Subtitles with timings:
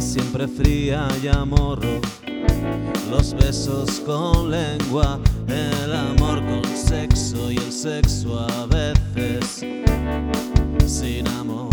[0.00, 2.29] siempre fría y amorro.
[3.10, 5.18] Los besos con lengua,
[5.48, 9.64] el amor con sexo y el sexo a veces
[10.86, 11.70] sin amor.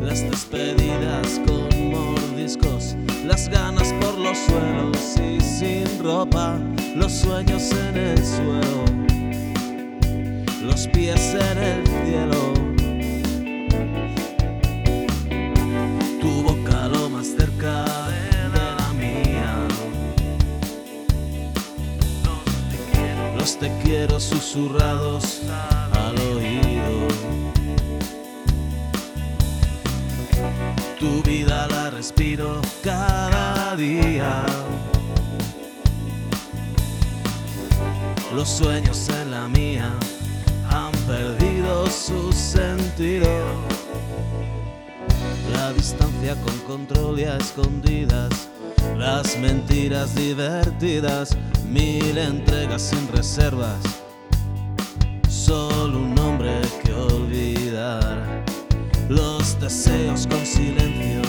[0.00, 2.94] Las despedidas con mordiscos,
[3.26, 6.58] las ganas por los suelos y sin ropa,
[6.94, 8.84] los sueños en el suelo,
[10.62, 12.61] los pies en el cielo.
[23.92, 25.42] Quiero susurrados
[25.92, 27.08] al oído.
[30.98, 34.46] Tu vida la respiro cada día.
[38.34, 39.92] Los sueños en la mía
[40.70, 43.28] han perdido su sentido.
[45.52, 48.48] La distancia con control y a escondidas,
[48.96, 51.36] las mentiras divertidas
[51.72, 53.78] mil entregas sin reservas,
[55.28, 58.44] solo un nombre que olvidar,
[59.08, 61.22] los deseos con silencio,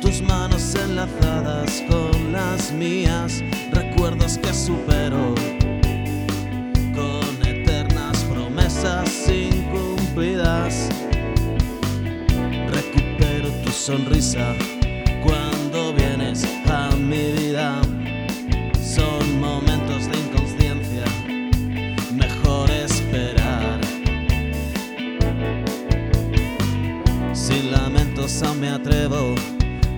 [0.00, 3.40] tus manos enlazadas con las mías,
[3.72, 5.34] recuerdos que supero,
[6.94, 10.88] con eternas promesas incumplidas,
[12.72, 14.54] recupero tu sonrisa
[28.60, 29.34] me atrevo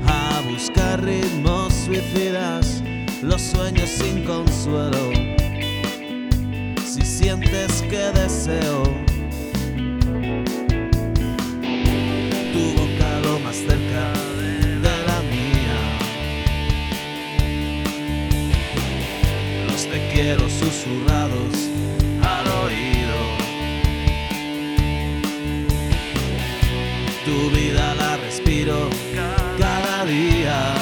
[0.06, 2.82] a buscar ritmos suicidas,
[3.22, 5.12] los sueños sin consuelo.
[6.84, 8.82] Si sientes que deseo
[12.52, 14.20] tu boca lo más cerca
[20.12, 21.54] quiero susurrados
[22.22, 23.18] al oído.
[27.24, 27.79] Tu vida la
[28.30, 28.88] respiro
[29.58, 30.74] cada día.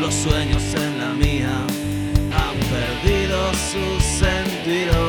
[0.00, 1.66] Los sueños en la mía
[2.32, 5.07] han perdido su sentido.